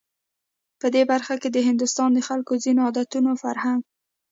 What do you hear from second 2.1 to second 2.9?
د خلکو ځینو